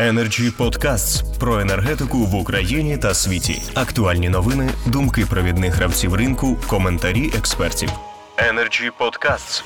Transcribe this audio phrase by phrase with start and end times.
[0.00, 3.62] Energy Podcasts про енергетику в Україні та світі.
[3.74, 7.88] Актуальні новини, думки провідних гравців ринку, коментарі експертів.
[8.36, 9.64] Energy Podcasts.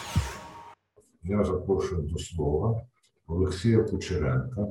[1.22, 2.82] Я запрошую до слова
[3.26, 4.66] Олексія Кучеренка,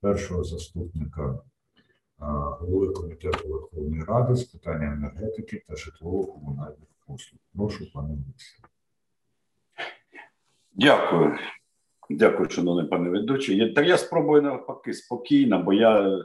[0.00, 1.38] першого заступника
[2.60, 7.40] голови комітету Верховної Ради з питання енергетики та житлово-комунальних послуг.
[7.56, 8.64] Прошу, пане Олексію.
[10.74, 11.38] Дякую.
[12.16, 13.72] Дякую, шановний пане ведучий.
[13.72, 16.18] Так я спробую навпаки спокійно, бо я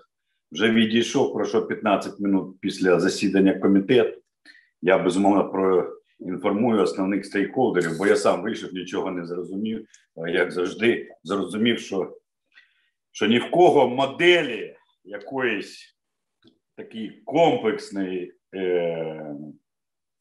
[0.52, 4.22] вже відійшов пройшов 15 минут після засідання комітету.
[4.82, 5.52] Я безумовно
[6.20, 9.88] проінформую основних стейкхолдерів, бо я сам вийшов, нічого не зрозумів.
[10.28, 12.18] Як завжди, зрозумів, що
[13.12, 15.98] що ні в кого моделі якоїсь
[16.76, 19.36] такої комплексної е,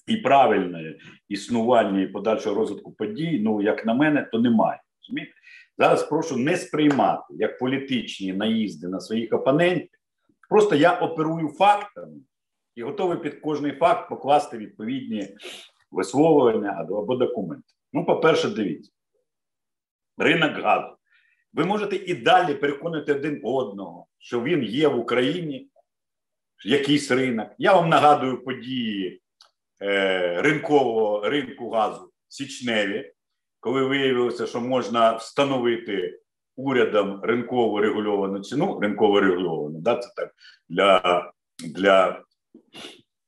[0.07, 4.81] і правильної існування і подальшого розвитку подій, ну як на мене, то немає.
[5.07, 5.33] Розумієте?
[5.79, 10.01] Зараз прошу не сприймати як політичні наїзди на своїх опонентів.
[10.49, 12.17] Просто я оперую фактами
[12.75, 15.29] і готовий під кожний факт покласти відповідні
[15.91, 17.73] висловлення або документи.
[17.93, 18.93] Ну, по-перше, дивіться,
[20.19, 20.97] ринок газу.
[21.53, 25.71] Ви можете і далі переконати один одного, що він є в Україні,
[26.65, 27.49] якийсь ринок.
[27.59, 29.23] Я вам нагадую події
[29.83, 33.13] е, ринкового ринку газу Січневі,
[33.67, 36.21] коли виявилося, що можна встановити
[36.57, 40.35] урядом ринково регульовану ціну, ринково регульовану, да, це так
[40.69, 42.23] для для,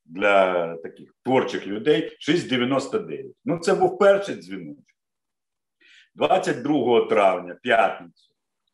[0.05, 3.33] для таких творчих людей 6,99.
[3.44, 4.84] Ну, це був перший дзвіночок.
[6.14, 8.31] 22 травня, п'ятницю,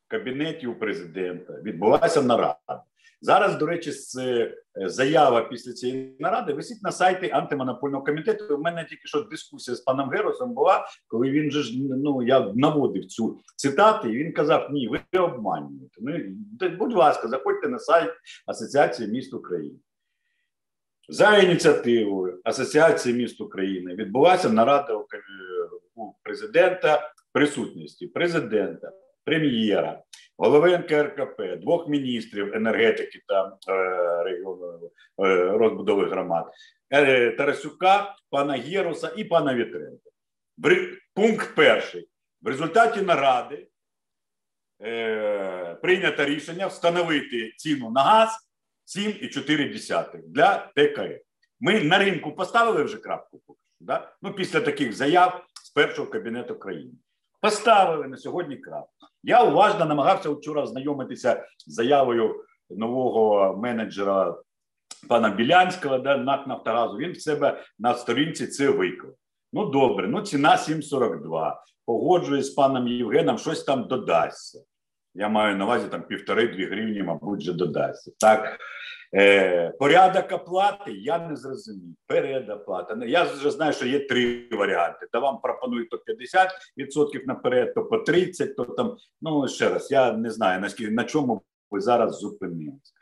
[0.07, 2.85] в кабінеті у президента відбулася нарада.
[3.25, 8.57] Зараз, до речі, е, заява після цієї наради висить на сайті антимонопольного комітету.
[8.57, 12.53] У мене тільки що дискусія з паном Геросом була, коли він же ж ну я
[12.55, 16.01] наводив цю цитату, і він казав: Ні, ви обманюєте.
[16.01, 16.19] Ну
[16.79, 18.11] будь ласка, заходьте на сайт
[18.47, 19.79] Асоціації міст України.
[21.09, 24.95] За ініціативою Асоціації міст України відбулася нарада
[25.95, 28.93] у президента присутності президента,
[29.25, 30.03] прем'єра,
[30.37, 34.91] голови НКРКП, двох міністрів енергетики та е, регіону
[35.25, 36.53] е, розбудови громад,
[36.91, 40.11] е, Тарасюка, пана Єруса і пана Вітренка.
[41.15, 42.09] Пункт перший.
[42.43, 43.69] В результаті наради
[44.83, 48.49] е, прийнято рішення встановити ціну на газ
[48.97, 51.21] 7,4 для ТКР.
[51.61, 53.41] Ми на ринку поставили вже крапку
[53.85, 54.13] да?
[54.23, 56.93] ну, після таких заяв з першого кабінету країни.
[57.41, 59.07] Поставили на сьогодні крапку.
[59.27, 64.37] Я уважно намагався вчора ознайомитися з заявою нового менеджера
[65.09, 66.97] пана Білянського, да, НАК Нафтогазу.
[66.97, 69.13] Він в себе на сторінці це виклав.
[69.53, 71.53] Ну, добре, ну ціна 7,42.
[71.87, 74.61] Погоджуюсь з паном Євгеном, щось там додасться.
[75.15, 78.13] Я маю на увазі там півтори-дві гривні, мабуть, вже додасться.
[78.19, 78.59] Так,
[79.17, 81.97] Е, Порядок оплати я не зрозумів.
[82.07, 83.07] Передоплата.
[83.07, 85.07] Я вже знаю, що є три варіанти.
[85.13, 88.97] Та вам пропонують то 50% наперед, то по 30%, то там.
[89.23, 92.93] Ну ще раз, я не знаю наскільки на чому ви зараз зупинилися.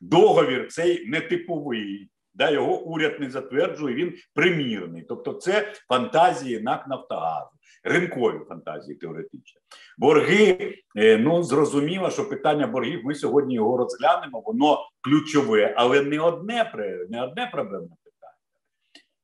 [0.00, 2.10] Договір цей нетиповий.
[2.34, 5.02] Да, Його уряд не затверджує, він примірний.
[5.02, 7.57] Тобто, це фантазії НАК Нафтогазу
[7.88, 9.60] ринкові фантазії теоретично.
[9.98, 16.20] Борги, е, ну зрозуміло, що питання боргів ми сьогодні його розглянемо, воно ключове, але не
[16.20, 16.72] одне
[17.10, 18.34] не одне проблемне питання.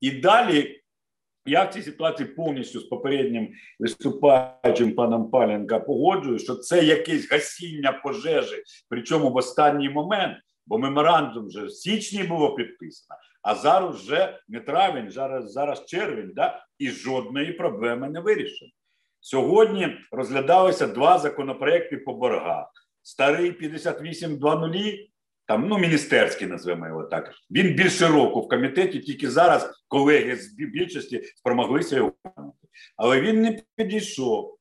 [0.01, 0.81] І далі.
[1.47, 3.49] Я в цій ситуації повністю з попереднім
[3.79, 10.37] виступаючим паном Паленка погоджую, що це якесь гасіння пожежі, причому в останній момент,
[10.67, 16.33] бо меморандум вже в січні було підписано, а зараз вже не травень, зараз зараз червень,
[16.35, 16.67] да?
[16.79, 18.71] і жодної проблеми не вирішено.
[19.21, 22.67] Сьогодні розглядалися два законопроекти по боргах.
[23.03, 25.09] Старий 58.2.0,
[25.47, 27.33] там, ну, міністерський, назвемо його так.
[27.51, 32.13] Він більше року в комітеті, тільки зараз колеги з більшості спромоглися його.
[32.97, 34.59] Але він не підійшов.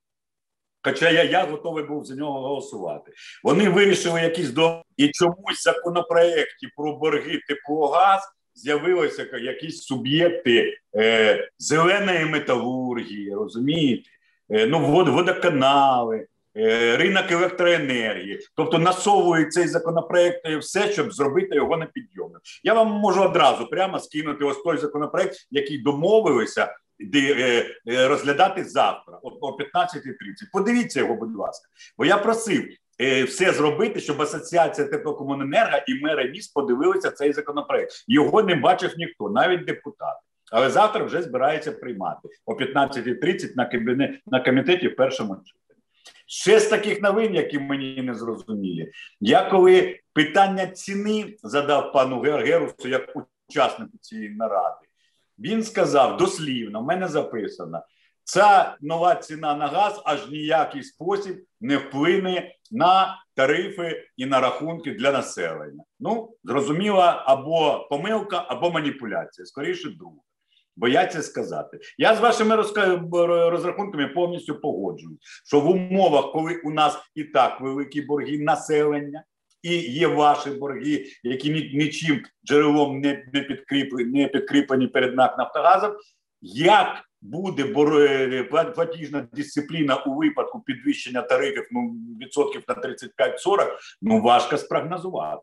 [0.81, 3.11] Хоча я я готовий був за нього голосувати.
[3.43, 8.21] Вони вирішили якісь до і чомусь законопроекті про борги теплогаз
[8.55, 14.09] з'явилися якісь суб'єкти е, зеленої металургії, розумієте?
[14.49, 16.27] Е, ну, вод, водоканали,
[16.57, 18.39] е, ринок електроенергії.
[18.55, 22.39] Тобто насовують цей законопроект все, щоб зробити його на підйомним.
[22.63, 26.75] Я вам можу одразу прямо скинути ось той законопроект, який домовилися.
[26.99, 30.51] Де, е, е, розглядати завтра о, о 15.30.
[30.53, 31.69] Подивіться його, будь ласка.
[31.97, 32.82] Бо я просив Е,
[33.27, 37.91] все зробити, щоб асоціація теплокомуненерго і мери міст подивилися цей законопроект.
[38.07, 40.19] Його не бачив ніхто, навіть депутати.
[40.51, 45.81] Але завтра вже збирається приймати о 15.30 на кабінет на комітеті в першому читанні.
[46.27, 52.87] Ще з таких новин, які мені не зрозумілі, я коли питання ціни задав пану Гергерусу
[52.87, 53.13] як
[53.49, 54.87] учаснику цієї наради,
[55.39, 57.81] він сказав дослівно, в мене записано,
[58.23, 64.91] ця нова ціна на газ аж ніякий спосіб не вплине на тарифи і на рахунки
[64.91, 65.83] для населення.
[65.99, 69.45] Ну, зрозуміло, або помилка, або маніпуляція.
[69.45, 70.17] Скоріше, друге.
[70.75, 71.79] Бояться сказати.
[71.97, 72.55] Я з вашими
[73.49, 79.23] розрахунками повністю погоджуюсь, що в умовах, коли у нас і так великі борги населення,
[79.61, 85.93] і є ваші борги, які нічим джерелом не, підкріплені, не підкріплені перед НАК Нафтогазом,
[86.41, 87.65] як буде
[88.75, 95.41] платіжна дисципліна у випадку підвищення тарифів ну, відсотків на 35-40, ну важко спрогнозувати.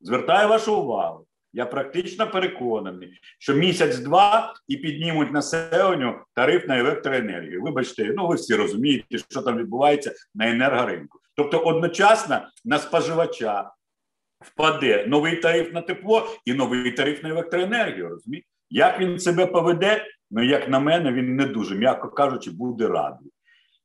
[0.00, 1.26] Звертаю вашу увагу.
[1.52, 7.62] Я практично переконаний, що місяць-два і піднімуть населенню тариф на електроенергію.
[7.62, 11.18] Вибачте, ну ви всі розумієте, що там відбувається на енергоринку.
[11.36, 13.70] Тобто, одночасно на споживача
[14.40, 18.08] впаде новий тариф на тепло і новий тариф на електроенергію.
[18.08, 18.46] Розумієте?
[18.70, 20.06] Як він себе поведе?
[20.34, 23.32] Ну, як на мене, він не дуже, м'яко кажучи, буде радий.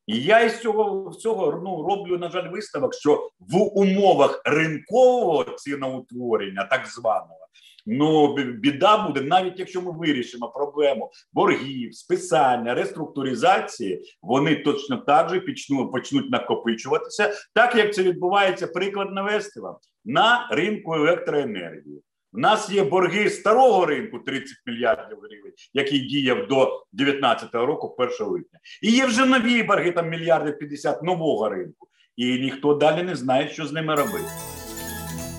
[0.07, 6.63] І я із цього цього ну, роблю, на жаль, висновок, що в умовах ринкового ціноутворення,
[6.63, 7.47] так званого,
[7.85, 15.39] ну біда буде, навіть якщо ми вирішимо проблему боргів, списання, реструктуризації, вони точно так же
[15.39, 22.01] почнуть, почнуть накопичуватися, так як це відбувається, приклад навести вам на ринку електроенергії.
[22.33, 28.12] У нас є борги старого ринку 30 мільярдів гривень, який діяв до 2019 року, 1
[28.19, 28.59] липня.
[28.81, 31.88] І є вже нові борги, там мільярди 50 нового ринку.
[32.15, 34.25] І ніхто далі не знає, що з ними робити.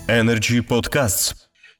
[0.08, 1.34] Energy Podcasts.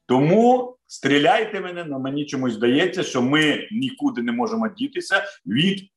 [0.05, 5.89] Тому стріляйте мене, але мені чомусь здається, що ми нікуди не можемо дітися від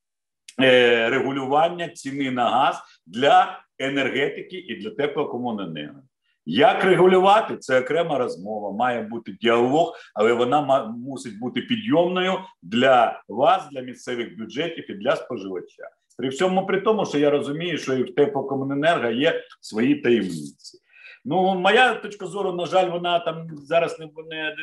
[0.61, 2.77] е, регулювання ціни на газ
[3.07, 6.03] для енергетики і для теплокомуненерго.
[6.47, 13.69] Як регулювати, це окрема розмова, має бути діалог, але вона мусить бути підйомною для вас,
[13.73, 15.89] для місцевих бюджетів і для споживача.
[16.19, 20.79] При всьому при тому, що я розумію, що і в теплокомуненерго є свої таємниці.
[21.25, 24.57] Ну, моя точка зору, на жаль, вона там зараз не, не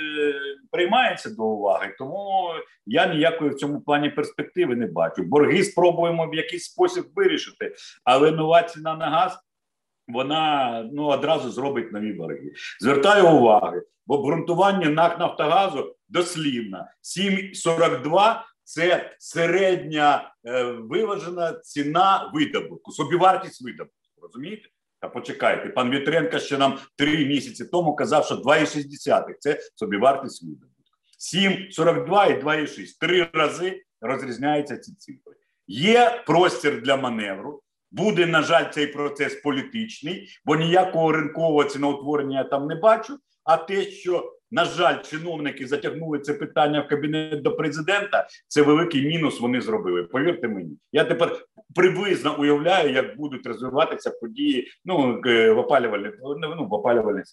[0.71, 2.49] приймається до уваги, тому
[2.85, 5.23] я ніякої в цьому плані перспективи не бачу.
[5.23, 9.39] Борги спробуємо в якийсь спосіб вирішити, але нова ціна на газ
[10.09, 12.51] вона ну одразу зробить нові борги.
[12.79, 23.61] Звертаю уваги, бо обґрунтування НАК Нафтогазу дослівно 7,42 це середня е, виважена ціна видобутку, собівартість
[23.61, 23.95] видобутку.
[24.21, 24.69] Розумієте?
[25.01, 30.69] Та почекайте, пан Вітренко ще нам три місяці тому казав, що 2,6 це собівартість видобутку.
[31.19, 32.99] 7,42 і 2,6.
[32.99, 35.33] Три рази розрізняються ці цифри.
[35.67, 37.61] Є простір для маневру.
[37.91, 43.17] Буде, на жаль, цей процес політичний, бо ніякого ринкового ціноутворення я там не бачу.
[43.43, 49.07] А те, що, на жаль, чиновники затягнули це питання в кабінет до президента, це великий
[49.07, 49.39] мінус.
[49.39, 50.03] Вони зробили.
[50.03, 51.45] Повірте мені, я тепер
[51.75, 57.25] приблизно уявляю, як будуть розвиватися події ну, в опалювальних ну, в опалювальних.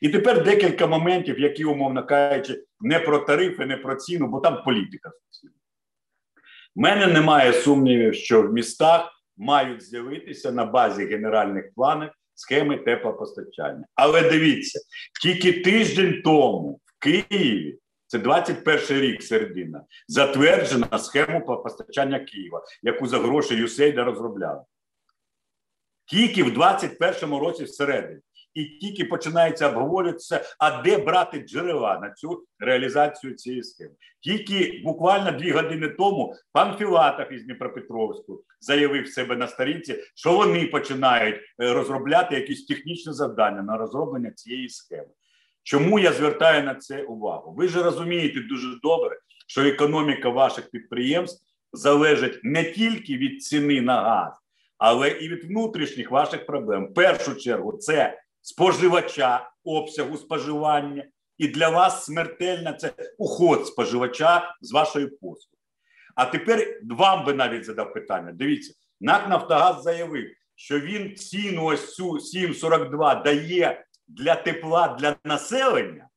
[0.00, 4.62] І тепер декілька моментів, які, умовно кажучи, не про тарифи, не про ціну, бо там
[4.64, 5.10] політика.
[6.76, 13.84] У мене немає сумнівів, що в містах мають з'явитися на базі генеральних планів схеми теплопостачання.
[13.94, 14.80] Але дивіться,
[15.22, 17.78] тільки тиждень тому в Києві.
[18.06, 24.62] Це 21 рік середина, затверджена схема постачання Києва, яку за гроші Юсейда розробляли.
[26.06, 28.20] Тільки в 21 році всередині
[28.54, 33.90] і тільки починається обговорюватися, а де брати джерела на цю реалізацію цієї схеми.
[34.20, 40.66] Тільки буквально дві години тому пан Філатов із Дніпропетровську заявив себе на сторінці, що вони
[40.66, 45.08] починають е, розробляти якісь технічні завдання на розроблення цієї схеми.
[45.62, 47.54] Чому я звертаю на це увагу?
[47.56, 54.00] Ви ж розумієте дуже добре, що економіка ваших підприємств залежить не тільки від ціни на
[54.02, 54.32] газ,
[54.78, 56.86] але і від внутрішніх ваших проблем.
[56.86, 61.04] В першу чергу, це споживача обсягу споживання,
[61.38, 65.58] і для вас смертельна це уход споживача з вашої послуги.
[66.14, 68.32] А тепер вам би навіть задав питання.
[68.32, 76.08] Дивіться, НАК Нафтогаз заявив, що він ціну ось цю 7,42 дає для тепла для населення,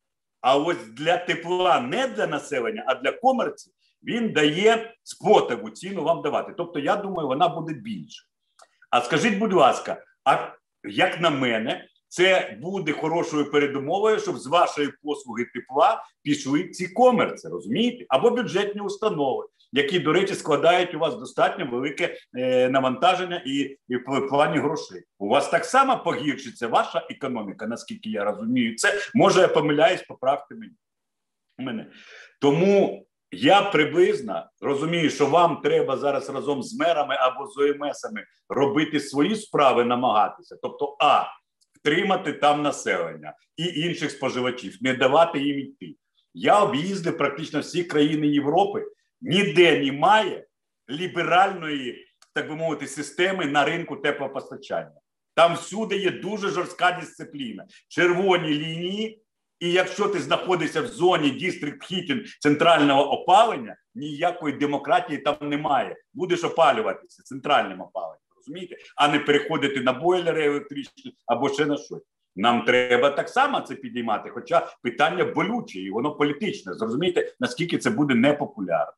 [0.41, 6.21] а ось для тепла не для населення, а для комерції він дає спотову ціну вам
[6.21, 6.53] давати.
[6.57, 8.25] Тобто, я думаю, вона буде більше.
[8.89, 14.89] А скажіть, будь ласка, а як на мене, це буде хорошою передумовою, щоб з вашої
[15.03, 18.05] послуги тепла пішли ці комерці, розумієте?
[18.09, 19.47] Або бюджетні установи.
[19.73, 25.03] які, до речі, складають у вас достатньо велике е, навантаження і, і в плані грошей.
[25.19, 28.75] У вас так само погіршиться ваша економіка, наскільки я розумію.
[28.75, 30.73] Це може я помиляюсь, поправте мені.
[31.57, 31.91] мене.
[32.41, 38.99] Тому я приблизно розумію, що вам треба зараз разом з мерами або з ОМСами робити
[38.99, 40.57] свої справи, намагатися.
[40.61, 41.25] Тобто, а
[41.81, 45.95] втримати там населення і інших споживачів, не давати їм йти.
[46.33, 48.85] Я об'їздив практично всі країни Європи.
[49.21, 50.45] Ніде немає
[50.89, 55.01] ліберальної, так би мовити, системи на ринку теплопостачання.
[55.35, 59.21] Там всюди є дуже жорстка дисципліна, червоні лінії.
[59.59, 65.95] І якщо ти знаходишся в зоні дістрикт хітінг центрального опалення, ніякої демократії там немає.
[66.13, 72.03] Будеш опалюватися центральним опаленням, розумієте, а не переходити на бойлери електричні або ще на щось.
[72.35, 74.29] Нам треба так само це підіймати.
[74.29, 76.73] Хоча питання болюче, і воно політичне.
[76.73, 78.93] Зрозумієте, наскільки це буде непопулярно.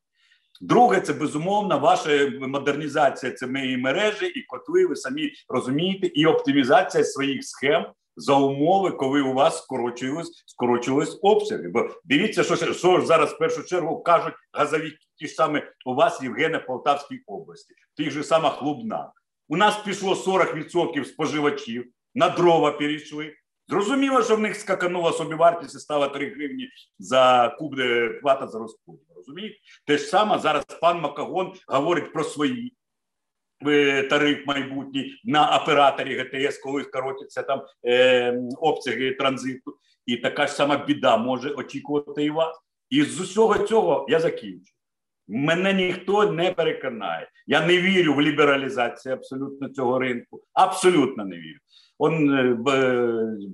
[0.62, 7.44] Друге, це безумовно ваша модернізація цієї мережі і котли, ви самі розумієте, і оптимізація своїх
[7.44, 7.86] схем
[8.16, 11.70] за умови, коли у вас скорочились, скорочились обсяги.
[11.70, 16.22] Бо дивіться, що, що зараз в першу чергу кажуть газові ті ж саме у вас,
[16.22, 19.12] Євгене, Полтавській області, тих же самих Лубна.
[19.48, 21.86] У нас пішло 40% споживачів,
[22.16, 23.34] на дрова перейшли.
[23.68, 26.70] Зрозуміло, що в них скаканула собівартість і стала 3 гривні
[27.00, 27.76] за куб
[28.22, 29.06] плата за розподіл.
[29.16, 29.56] Розумієте?
[29.88, 32.74] Те ж саме зараз пан Макагон говорить про свої
[33.68, 39.78] е, тариф майбутній на операторі ГТС, коли скоротяться там е, обсяги транзиту.
[40.06, 42.60] І така ж сама біда може очікувати і вас.
[42.90, 44.74] І з усього цього я закінчу.
[45.28, 47.30] Мене ніхто не переконає.
[47.48, 50.44] Я не вірю в лібералізацію абсолютно цього ринку.
[50.54, 51.60] Абсолютно не вірю.
[51.98, 52.58] Он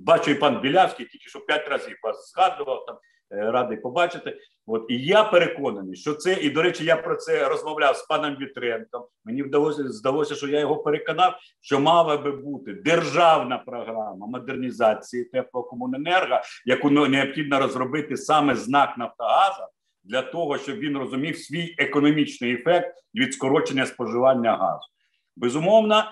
[0.04, 2.96] бачу і пан Білявський, тільки що п'ять разів вас згадував там.
[3.32, 7.48] е, Радий побачити, от і я переконаний, що це і до речі, я про це
[7.48, 9.02] розмовляв з паном Вітренком.
[9.24, 16.40] Мені вдалося здалося, що я його переконав, що мала би бути державна програма модернізації теплокомуненерго,
[16.66, 19.68] яку необхідно розробити саме знак Нафтогаза
[20.04, 24.86] для того, щоб він розумів свій економічний ефект від скорочення споживання газу.
[25.36, 26.04] Безумовно,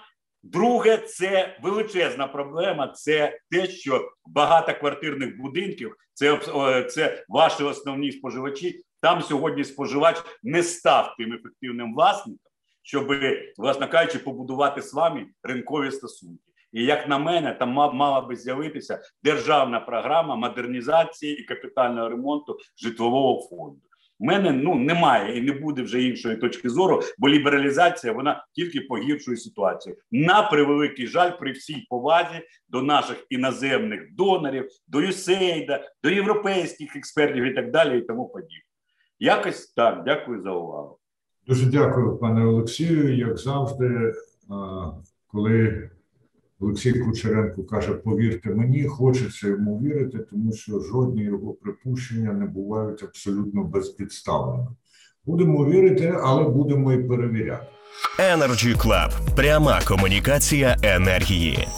[0.42, 2.88] друге, це величезна проблема.
[2.88, 8.83] Це те, що багатоквартирних будинків, це е, це ваші основні споживачі.
[9.00, 12.50] Там сьогодні споживач не став тим ефективним власником,
[12.83, 13.12] щоб,
[13.57, 16.47] власне кажучи, побудувати з вами ринкові стосунки.
[16.72, 23.48] І як на мене, там мала би з'явитися державна програма модернізації і капітального ремонту житлового
[23.48, 23.80] фонду.
[24.20, 28.80] У мене ну немає і не буде вже іншої точки зору, бо лібералізація вона тільки
[28.80, 29.96] погіршує ситуацію.
[30.10, 37.44] На превеликий жаль, при всій повазі до наших іноземних донорів, до USAID, до європейських експертів
[37.44, 38.64] і так далі, і тому подібне.
[39.18, 40.98] Якось так, дякую за увагу.
[41.46, 43.16] Дуже дякую, пане Олексію.
[43.16, 44.12] Як завжди,
[45.26, 45.90] коли
[46.60, 53.02] Олексій Кучеренко каже: повірте мені, хочеться йому вірити, тому що жодні його припущення не бувають
[53.02, 54.68] абсолютно безпідставними.
[55.26, 57.66] Будемо вірити, але будемо і перевіряти.
[58.18, 59.10] Energy Club.
[59.36, 61.68] пряма комунікація енергії.